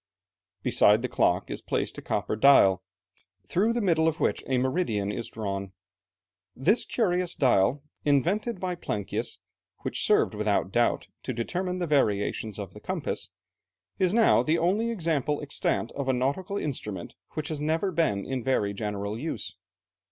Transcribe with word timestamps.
Beside 0.63 1.03
the 1.03 1.07
clock 1.07 1.51
is 1.51 1.61
placed 1.61 1.95
a 1.95 2.01
copper 2.01 2.35
dial, 2.35 2.81
through 3.47 3.71
the 3.71 3.81
middle 3.81 4.07
of 4.07 4.19
which 4.19 4.43
a 4.47 4.57
meridian 4.57 5.11
is 5.11 5.29
drawn. 5.29 5.73
This 6.55 6.85
curious 6.85 7.35
dial, 7.35 7.83
invented 8.03 8.59
by 8.59 8.73
Plancius, 8.73 9.37
which 9.81 10.03
served 10.03 10.33
without 10.33 10.71
doubt 10.71 11.05
to 11.21 11.33
determine 11.33 11.77
the 11.77 11.85
variations 11.85 12.57
of 12.57 12.73
the 12.73 12.79
compass, 12.79 13.29
is 13.99 14.11
now 14.11 14.41
the 14.41 14.57
only 14.57 14.89
example 14.89 15.39
extant 15.39 15.91
of 15.91 16.09
a 16.09 16.13
nautical 16.13 16.57
instrument 16.57 17.13
which 17.33 17.49
has 17.49 17.61
never 17.61 17.91
been 17.91 18.25
in 18.25 18.43
very 18.43 18.73
general 18.73 19.19
use. 19.19 19.55